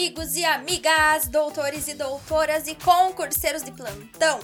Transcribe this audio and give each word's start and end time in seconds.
amigos 0.00 0.34
e 0.34 0.42
amigas, 0.46 1.28
doutores 1.28 1.86
e 1.86 1.92
doutoras 1.92 2.66
e 2.66 2.74
concurseiros 2.74 3.62
de 3.62 3.70
plantão. 3.70 4.40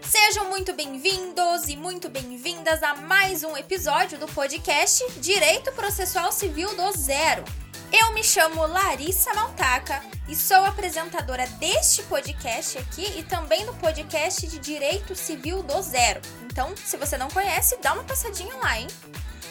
Sejam 0.00 0.48
muito 0.48 0.72
bem-vindos 0.72 1.68
e 1.68 1.76
muito 1.76 2.08
bem-vindas 2.08 2.80
a 2.80 2.94
mais 2.94 3.42
um 3.42 3.56
episódio 3.56 4.18
do 4.18 4.28
podcast 4.28 5.04
Direito 5.18 5.72
Processual 5.72 6.30
Civil 6.30 6.76
do 6.76 6.92
Zero. 6.96 7.42
Eu 7.92 8.12
me 8.14 8.22
chamo 8.22 8.64
Larissa 8.68 9.34
Maltaca 9.34 10.00
e 10.28 10.36
sou 10.36 10.64
apresentadora 10.64 11.44
deste 11.58 12.04
podcast 12.04 12.78
aqui 12.78 13.18
e 13.18 13.24
também 13.24 13.66
do 13.66 13.74
podcast 13.74 14.46
de 14.46 14.60
Direito 14.60 15.16
Civil 15.16 15.60
do 15.64 15.82
Zero. 15.82 16.20
Então, 16.44 16.72
se 16.76 16.96
você 16.96 17.18
não 17.18 17.28
conhece, 17.30 17.76
dá 17.82 17.94
uma 17.94 18.04
passadinha 18.04 18.54
lá, 18.58 18.78
hein? 18.78 18.86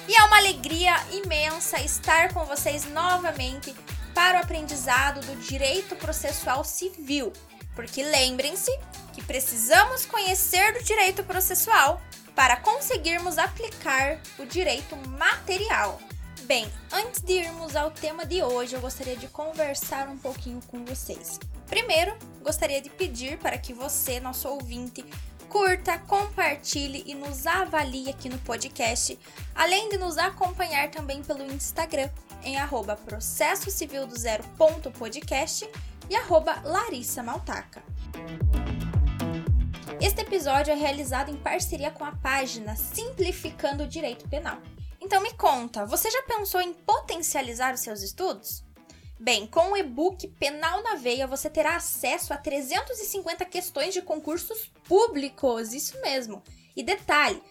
E 0.07 0.15
é 0.15 0.23
uma 0.23 0.37
alegria 0.37 0.95
imensa 1.11 1.81
estar 1.81 2.33
com 2.33 2.45
vocês 2.45 2.85
novamente 2.85 3.75
para 4.19 4.37
o 4.37 4.41
aprendizado 4.41 5.21
do 5.21 5.33
direito 5.37 5.95
processual 5.95 6.65
civil. 6.65 7.31
Porque 7.73 8.03
lembrem-se 8.03 8.69
que 9.13 9.23
precisamos 9.23 10.05
conhecer 10.05 10.73
do 10.73 10.83
direito 10.83 11.23
processual 11.23 12.01
para 12.35 12.57
conseguirmos 12.57 13.37
aplicar 13.37 14.19
o 14.37 14.45
direito 14.45 14.97
material. 15.07 16.01
Bem, 16.41 16.69
antes 16.91 17.21
de 17.21 17.31
irmos 17.31 17.77
ao 17.77 17.91
tema 17.91 18.25
de 18.25 18.43
hoje, 18.43 18.75
eu 18.75 18.81
gostaria 18.81 19.15
de 19.15 19.29
conversar 19.29 20.09
um 20.09 20.17
pouquinho 20.17 20.59
com 20.67 20.83
vocês. 20.83 21.39
Primeiro, 21.67 22.13
gostaria 22.41 22.81
de 22.81 22.89
pedir 22.89 23.37
para 23.37 23.57
que 23.57 23.71
você, 23.71 24.19
nosso 24.19 24.49
ouvinte, 24.49 25.05
curta, 25.47 25.97
compartilhe 25.97 27.05
e 27.07 27.15
nos 27.15 27.47
avalie 27.47 28.09
aqui 28.09 28.27
no 28.27 28.37
podcast, 28.39 29.17
além 29.55 29.87
de 29.87 29.97
nos 29.97 30.17
acompanhar 30.17 30.91
também 30.91 31.23
pelo 31.23 31.45
Instagram 31.45 32.09
em 32.43 32.57
arroba 32.57 32.95
processo 32.95 33.69
civil 33.69 34.07
do 34.07 34.17
zero 34.17 34.43
ponto 34.57 34.91
podcast 34.91 35.69
e 36.09 36.15
arroba 36.15 36.61
Larissa 36.63 37.21
Maltaca. 37.21 37.83
Este 40.01 40.21
episódio 40.21 40.71
é 40.71 40.75
realizado 40.75 41.29
em 41.29 41.35
parceria 41.35 41.91
com 41.91 42.05
a 42.05 42.11
página 42.11 42.75
Simplificando 42.75 43.83
o 43.83 43.87
Direito 43.87 44.27
Penal. 44.29 44.57
Então 45.01 45.21
me 45.21 45.33
conta, 45.33 45.85
você 45.85 46.09
já 46.09 46.23
pensou 46.23 46.61
em 46.61 46.73
potencializar 46.73 47.73
os 47.73 47.81
seus 47.81 48.01
estudos? 48.01 48.63
Bem, 49.19 49.45
com 49.45 49.73
o 49.73 49.77
e-book 49.77 50.27
Penal 50.29 50.81
na 50.81 50.95
Veia, 50.95 51.27
você 51.27 51.49
terá 51.49 51.75
acesso 51.75 52.33
a 52.33 52.37
350 52.37 53.43
questões 53.45 53.93
de 53.93 54.01
concursos 54.01 54.71
públicos, 54.87 55.73
isso 55.73 55.99
mesmo. 56.01 56.41
E 56.73 56.81
detalhe, 56.81 57.43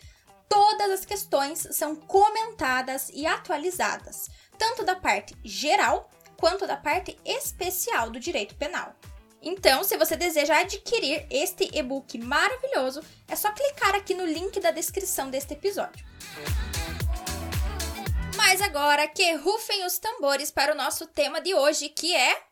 todas 0.48 0.90
as 0.90 1.04
questões 1.04 1.68
são 1.72 1.94
comentadas 1.94 3.10
e 3.12 3.26
atualizadas, 3.26 4.30
tanto 4.58 4.84
da 4.84 4.96
parte 4.96 5.36
geral 5.44 6.10
quanto 6.36 6.66
da 6.66 6.76
parte 6.76 7.16
especial 7.24 8.10
do 8.10 8.20
direito 8.20 8.54
penal. 8.56 8.94
Então, 9.40 9.84
se 9.84 9.96
você 9.96 10.16
deseja 10.16 10.60
adquirir 10.60 11.26
este 11.30 11.70
e-book 11.72 12.18
maravilhoso, 12.18 13.00
é 13.28 13.36
só 13.36 13.52
clicar 13.52 13.94
aqui 13.94 14.14
no 14.14 14.26
link 14.26 14.58
da 14.60 14.70
descrição 14.70 15.30
deste 15.30 15.54
episódio. 15.54 16.04
Mas 18.36 18.60
agora 18.60 19.06
que 19.06 19.34
rufem 19.34 19.84
os 19.84 19.98
tambores 19.98 20.50
para 20.50 20.72
o 20.72 20.76
nosso 20.76 21.06
tema 21.06 21.40
de 21.40 21.54
hoje, 21.54 21.88
que 21.88 22.14
é 22.14 22.42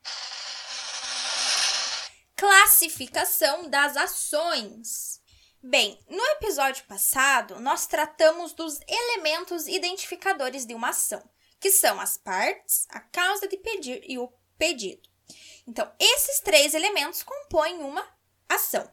classificação 2.36 3.68
das 3.68 3.96
ações. 3.96 5.20
Bem, 5.62 5.98
no 6.08 6.22
episódio 6.36 6.84
passado, 6.84 7.58
nós 7.60 7.86
tratamos 7.86 8.52
dos 8.52 8.78
elementos 8.86 9.66
identificadores 9.66 10.64
de 10.64 10.74
uma 10.74 10.90
ação, 10.90 11.22
que 11.60 11.70
são 11.70 12.00
as 12.00 12.16
partes, 12.16 12.86
a 12.90 13.00
causa 13.00 13.48
de 13.48 13.56
pedir 13.56 14.02
e 14.04 14.18
o 14.18 14.32
pedido. 14.58 15.08
Então, 15.66 15.90
esses 15.98 16.40
três 16.40 16.74
elementos 16.74 17.22
compõem 17.22 17.82
uma 17.82 18.06
ação. 18.48 18.90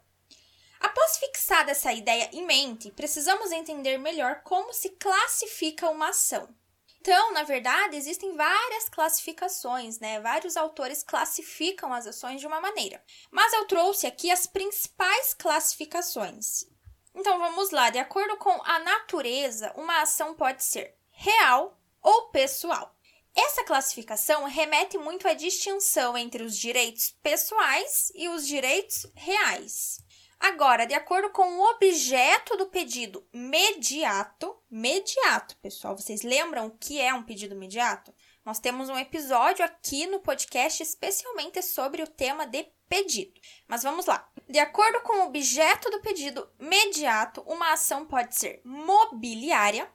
Após 0.79 1.17
fixada 1.17 1.71
essa 1.71 1.93
ideia 1.93 2.29
em 2.33 2.45
mente, 2.45 2.91
precisamos 2.91 3.51
entender 3.51 3.97
melhor 3.97 4.41
como 4.43 4.73
se 4.73 4.89
classifica 4.89 5.89
uma 5.89 6.09
ação. 6.09 6.53
Então, 6.99 7.33
na 7.33 7.43
verdade, 7.43 7.97
existem 7.97 8.35
várias 8.35 8.87
classificações, 8.89 9.99
né? 9.99 10.19
Vários 10.21 10.55
autores 10.55 11.03
classificam 11.03 11.93
as 11.93 12.07
ações 12.07 12.39
de 12.39 12.47
uma 12.47 12.61
maneira. 12.61 13.03
Mas 13.29 13.51
eu 13.53 13.65
trouxe 13.65 14.07
aqui 14.07 14.31
as 14.31 14.47
principais 14.47 15.33
classificações. 15.33 16.65
Então, 17.13 17.37
vamos 17.39 17.71
lá. 17.71 17.89
De 17.89 17.99
acordo 17.99 18.37
com 18.37 18.51
a 18.63 18.79
natureza, 18.79 19.73
uma 19.75 20.01
ação 20.01 20.33
pode 20.33 20.63
ser 20.63 20.95
real 21.11 21.77
ou 22.03 22.29
pessoal. 22.29 22.93
Essa 23.35 23.63
classificação 23.63 24.43
remete 24.43 24.97
muito 24.97 25.27
à 25.27 25.33
distinção 25.33 26.15
entre 26.15 26.43
os 26.43 26.55
direitos 26.55 27.15
pessoais 27.23 28.11
e 28.13 28.29
os 28.29 28.45
direitos 28.45 29.07
reais. 29.15 30.03
Agora, 30.39 30.85
de 30.85 30.93
acordo 30.93 31.29
com 31.29 31.57
o 31.57 31.69
objeto 31.71 32.57
do 32.57 32.65
pedido 32.65 33.25
mediato, 33.33 34.55
mediato, 34.69 35.55
pessoal, 35.57 35.97
vocês 35.97 36.21
lembram 36.21 36.67
o 36.67 36.77
que 36.77 36.99
é 36.99 37.13
um 37.13 37.23
pedido 37.23 37.55
mediato? 37.55 38.13
Nós 38.45 38.59
temos 38.59 38.89
um 38.89 38.97
episódio 38.97 39.63
aqui 39.63 40.05
no 40.05 40.19
podcast 40.19 40.83
especialmente 40.83 41.61
sobre 41.61 42.03
o 42.03 42.07
tema 42.07 42.45
de 42.45 42.67
pedido. 42.89 43.39
Mas 43.67 43.83
vamos 43.83 44.05
lá. 44.05 44.29
De 44.49 44.59
acordo 44.59 44.99
com 44.99 45.13
o 45.13 45.27
objeto 45.27 45.89
do 45.89 46.01
pedido 46.01 46.47
mediato, 46.59 47.41
uma 47.47 47.71
ação 47.71 48.05
pode 48.05 48.35
ser 48.35 48.61
mobiliária, 48.65 49.89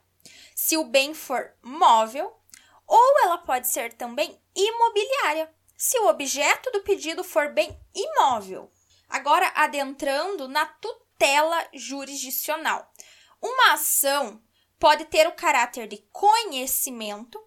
se 0.59 0.75
o 0.75 0.83
bem 0.83 1.13
for 1.13 1.53
móvel, 1.63 2.37
ou 2.85 3.19
ela 3.23 3.37
pode 3.37 3.69
ser 3.69 3.93
também 3.93 4.37
imobiliária, 4.53 5.49
se 5.77 5.97
o 5.99 6.07
objeto 6.09 6.69
do 6.71 6.81
pedido 6.81 7.23
for 7.23 7.53
bem 7.53 7.79
imóvel. 7.95 8.69
Agora, 9.07 9.49
adentrando 9.55 10.49
na 10.49 10.65
tutela 10.65 11.65
jurisdicional. 11.73 12.93
Uma 13.41 13.71
ação 13.71 14.43
pode 14.77 15.05
ter 15.05 15.25
o 15.29 15.31
caráter 15.31 15.87
de 15.87 15.99
conhecimento, 16.11 17.41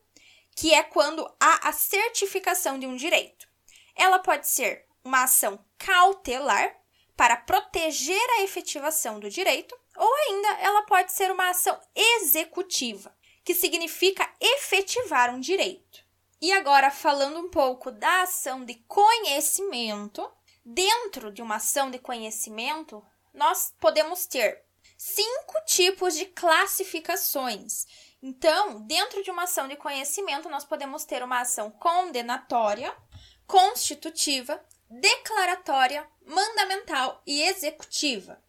que 0.57 0.73
é 0.73 0.83
quando 0.83 1.31
há 1.39 1.69
a 1.69 1.73
certificação 1.73 2.79
de 2.79 2.87
um 2.87 2.97
direito. 2.97 3.47
Ela 3.95 4.21
pode 4.21 4.49
ser 4.49 4.87
uma 5.05 5.25
ação 5.25 5.63
cautelar, 5.77 6.81
para 7.15 7.37
proteger 7.37 8.27
a 8.39 8.43
efetivação 8.43 9.21
do 9.21 9.29
direito, 9.29 9.79
ou 10.03 10.15
ainda 10.15 10.49
ela 10.61 10.83
pode 10.83 11.13
ser 11.13 11.31
uma 11.31 11.51
ação 11.51 11.79
executiva, 11.95 13.15
que 13.45 13.55
significa 13.55 14.29
efetivar 14.41 15.35
um 15.35 15.41
direito. 15.41 16.03
E 16.41 16.53
agora, 16.53 16.91
falando 16.91 17.39
um 17.39 17.49
pouco 17.49 17.91
da 17.91 18.23
ação 18.23 18.65
de 18.65 18.75
conhecimento, 18.87 20.29
Dentro 20.65 21.33
de 21.33 21.43
uma 21.43 21.57
ação 21.57 21.91
de 21.91 21.99
conhecimento, 21.99 23.05
nós 23.35 23.75
podemos 23.81 24.27
ter 24.27 24.63
cinco 24.97 25.55
tipos 25.67 26.15
de 26.15 26.27
classificações. 26.27 27.85
Então, 28.23 28.81
dentro 28.83 29.25
de 29.25 29.31
uma 29.31 29.43
ação 29.43 29.67
de 29.67 29.75
conhecimento, 29.75 30.49
nós 30.49 30.65
podemos 30.65 31.05
ter 31.05 31.23
uma 31.25 31.41
ação 31.41 31.69
condenatória, 31.69 32.97
constitutiva, 33.45 34.65
declaratória, 34.89 36.09
mandamental 36.25 37.21
e 37.27 37.43
executiva. 37.43 38.41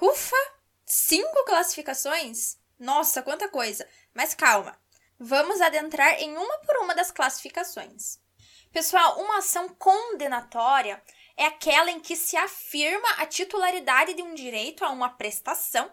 Ufa! 0.00 0.59
Cinco 0.92 1.44
classificações? 1.44 2.58
Nossa, 2.76 3.22
quanta 3.22 3.48
coisa! 3.48 3.86
Mas 4.12 4.34
calma, 4.34 4.76
vamos 5.20 5.60
adentrar 5.60 6.20
em 6.20 6.36
uma 6.36 6.58
por 6.66 6.78
uma 6.78 6.96
das 6.96 7.12
classificações. 7.12 8.18
Pessoal, 8.72 9.20
uma 9.20 9.38
ação 9.38 9.68
condenatória 9.68 11.00
é 11.36 11.46
aquela 11.46 11.92
em 11.92 12.00
que 12.00 12.16
se 12.16 12.36
afirma 12.36 13.08
a 13.18 13.26
titularidade 13.26 14.14
de 14.14 14.22
um 14.22 14.34
direito 14.34 14.84
a 14.84 14.90
uma 14.90 15.10
prestação 15.10 15.88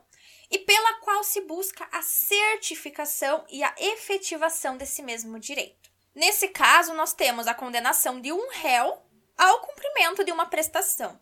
e 0.49 0.57
pela 0.57 0.95
qual 1.01 1.23
se 1.23 1.41
busca 1.41 1.87
a 1.91 2.01
certificação 2.01 3.45
e 3.49 3.63
a 3.63 3.75
efetivação 3.77 4.77
desse 4.77 5.03
mesmo 5.03 5.37
direito. 5.37 5.91
Nesse 6.15 6.47
caso, 6.47 6.95
nós 6.95 7.13
temos 7.13 7.45
a 7.45 7.53
condenação 7.53 8.19
de 8.19 8.33
um 8.33 8.49
réu 8.49 8.99
ao 9.37 9.59
cumprimento 9.59 10.23
de 10.23 10.31
uma 10.31 10.47
prestação. 10.47 11.21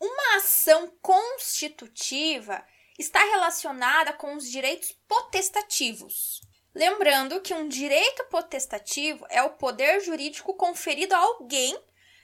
Uma 0.00 0.36
ação 0.38 0.90
constitutiva 1.02 2.64
está 2.98 3.22
relacionada 3.24 4.12
com 4.12 4.36
os 4.36 4.50
direitos 4.50 4.92
potestativos. 5.06 6.40
Lembrando 6.74 7.40
que 7.40 7.54
um 7.54 7.68
direito 7.68 8.24
potestativo 8.24 9.24
é 9.30 9.42
o 9.42 9.50
poder 9.50 10.00
jurídico 10.00 10.54
conferido 10.54 11.14
a 11.14 11.18
alguém 11.18 11.78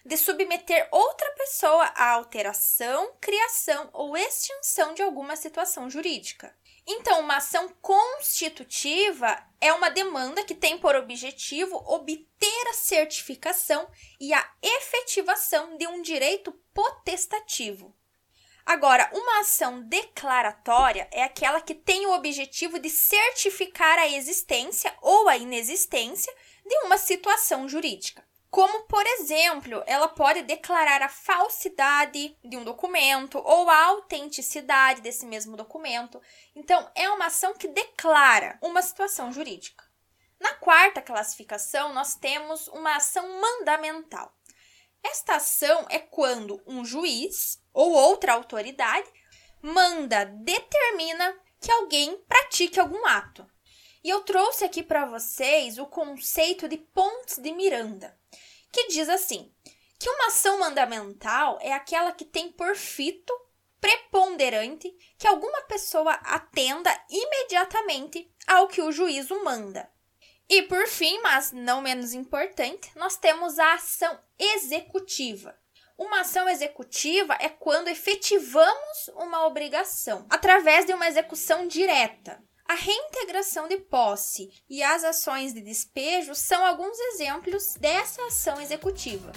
de 0.04 0.16
submeter 0.16 0.88
outra 0.90 1.30
pessoa 1.32 1.84
à 1.94 2.10
alteração, 2.10 3.14
criação 3.20 3.90
ou 3.92 4.16
extinção 4.16 4.94
de 4.94 5.02
alguma 5.02 5.36
situação 5.36 5.90
jurídica. 5.90 6.54
Então, 6.86 7.20
uma 7.20 7.36
ação 7.36 7.68
constitutiva 7.80 9.40
é 9.60 9.72
uma 9.72 9.90
demanda 9.90 10.42
que 10.42 10.54
tem 10.54 10.78
por 10.78 10.96
objetivo 10.96 11.76
obter 11.86 12.68
a 12.68 12.72
certificação 12.72 13.88
e 14.18 14.32
a 14.32 14.52
efetivação 14.62 15.76
de 15.76 15.86
um 15.86 16.02
direito 16.02 16.52
potestativo. 16.74 17.94
Agora, 18.72 19.10
uma 19.12 19.40
ação 19.40 19.82
declaratória 19.82 21.08
é 21.10 21.24
aquela 21.24 21.60
que 21.60 21.74
tem 21.74 22.06
o 22.06 22.12
objetivo 22.12 22.78
de 22.78 22.88
certificar 22.88 23.98
a 23.98 24.06
existência 24.06 24.94
ou 25.02 25.28
a 25.28 25.36
inexistência 25.36 26.32
de 26.64 26.76
uma 26.84 26.96
situação 26.96 27.68
jurídica. 27.68 28.24
como, 28.48 28.84
por 28.84 29.04
exemplo, 29.06 29.82
ela 29.86 30.06
pode 30.06 30.42
declarar 30.42 31.02
a 31.02 31.08
falsidade 31.08 32.36
de 32.44 32.56
um 32.56 32.62
documento 32.62 33.38
ou 33.38 33.68
a 33.68 33.86
autenticidade 33.86 35.00
desse 35.00 35.26
mesmo 35.26 35.56
documento. 35.56 36.22
Então, 36.54 36.88
é 36.94 37.08
uma 37.10 37.26
ação 37.26 37.54
que 37.54 37.66
declara 37.66 38.56
uma 38.62 38.82
situação 38.82 39.32
jurídica. 39.32 39.84
Na 40.40 40.54
quarta 40.54 41.02
classificação, 41.02 41.92
nós 41.92 42.14
temos 42.14 42.66
uma 42.68 42.96
ação 42.96 43.40
mandamental. 43.40 44.32
Esta 45.02 45.36
ação 45.36 45.86
é 45.88 45.98
quando 45.98 46.62
um 46.66 46.84
juiz 46.84 47.62
ou 47.72 47.92
outra 47.92 48.34
autoridade 48.34 49.08
manda, 49.62 50.24
determina 50.24 51.36
que 51.60 51.70
alguém 51.70 52.16
pratique 52.28 52.80
algum 52.80 53.06
ato. 53.06 53.48
E 54.02 54.08
eu 54.08 54.22
trouxe 54.22 54.64
aqui 54.64 54.82
para 54.82 55.06
vocês 55.06 55.78
o 55.78 55.86
conceito 55.86 56.68
de 56.68 56.78
Pontes 56.78 57.38
de 57.38 57.52
Miranda, 57.52 58.18
que 58.72 58.88
diz 58.88 59.08
assim: 59.08 59.52
que 59.98 60.08
uma 60.08 60.28
ação 60.28 60.58
mandamental 60.58 61.58
é 61.60 61.72
aquela 61.72 62.12
que 62.12 62.24
tem 62.24 62.50
por 62.50 62.74
fito 62.74 63.32
preponderante 63.78 64.90
que 65.18 65.26
alguma 65.26 65.62
pessoa 65.62 66.12
atenda 66.12 66.90
imediatamente 67.10 68.30
ao 68.46 68.68
que 68.68 68.80
o 68.80 68.92
juízo 68.92 69.42
manda. 69.42 69.90
E 70.50 70.62
por 70.62 70.84
fim, 70.88 71.20
mas 71.22 71.52
não 71.52 71.80
menos 71.80 72.12
importante, 72.12 72.90
nós 72.96 73.16
temos 73.16 73.56
a 73.60 73.74
ação 73.74 74.18
executiva. 74.36 75.54
Uma 75.96 76.22
ação 76.22 76.48
executiva 76.48 77.36
é 77.38 77.48
quando 77.48 77.86
efetivamos 77.86 79.08
uma 79.14 79.46
obrigação 79.46 80.26
através 80.28 80.84
de 80.84 80.92
uma 80.92 81.06
execução 81.06 81.68
direta. 81.68 82.42
A 82.66 82.74
reintegração 82.74 83.68
de 83.68 83.76
posse 83.76 84.50
e 84.68 84.82
as 84.82 85.04
ações 85.04 85.54
de 85.54 85.60
despejo 85.60 86.34
são 86.34 86.66
alguns 86.66 86.98
exemplos 86.98 87.74
dessa 87.74 88.20
ação 88.26 88.60
executiva. 88.60 89.30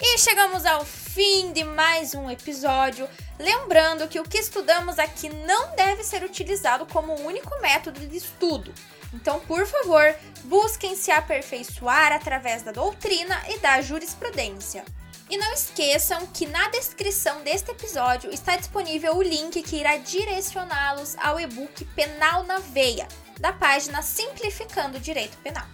E 0.00 0.16
chegamos 0.18 0.64
ao 0.64 0.84
fim 0.84 1.52
de 1.52 1.64
mais 1.64 2.14
um 2.14 2.30
episódio. 2.30 3.08
Lembrando 3.36 4.06
que 4.06 4.20
o 4.20 4.24
que 4.24 4.38
estudamos 4.38 5.00
aqui 5.00 5.28
não 5.28 5.74
deve 5.74 6.04
ser 6.04 6.22
utilizado 6.22 6.86
como 6.86 7.20
único 7.20 7.60
método 7.60 7.98
de 8.06 8.16
estudo. 8.16 8.72
Então, 9.12 9.40
por 9.40 9.66
favor, 9.66 10.14
busquem 10.44 10.96
se 10.96 11.10
aperfeiçoar 11.10 12.12
através 12.12 12.62
da 12.62 12.72
doutrina 12.72 13.40
e 13.48 13.58
da 13.58 13.80
jurisprudência. 13.80 14.84
E 15.28 15.36
não 15.36 15.52
esqueçam 15.52 16.26
que 16.26 16.46
na 16.46 16.68
descrição 16.68 17.42
deste 17.42 17.70
episódio 17.70 18.30
está 18.32 18.56
disponível 18.56 19.16
o 19.16 19.22
link 19.22 19.62
que 19.62 19.76
irá 19.76 19.96
direcioná-los 19.96 21.16
ao 21.18 21.40
e-book 21.40 21.84
Penal 21.96 22.44
na 22.44 22.58
Veia, 22.58 23.08
da 23.40 23.52
página 23.52 24.02
Simplificando 24.02 24.98
o 24.98 25.00
Direito 25.00 25.38
Penal. 25.38 25.66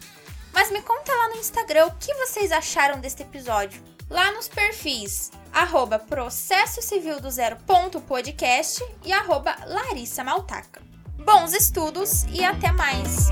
Mas 0.53 0.71
me 0.71 0.81
conta 0.83 1.13
lá 1.13 1.29
no 1.29 1.37
Instagram 1.37 1.87
o 1.87 1.95
que 1.97 2.15
vocês 2.15 2.53
acharam 2.53 3.01
deste 3.01 3.23
episódio. 3.23 3.83
Lá 4.09 4.33
nos 4.33 4.49
perfis 4.49 5.31
arroba 5.53 5.99
processo 5.99 6.81
civil 6.81 7.21
do 7.21 7.31
zero 7.31 7.57
ponto 7.67 8.01
podcast 8.01 8.85
e 9.05 9.13
arroba 9.13 9.57
Larissa 9.67 10.23
Maltaca. 10.23 10.81
Bons 11.25 11.53
estudos 11.53 12.25
e 12.33 12.45
até 12.45 12.73
mais! 12.73 13.29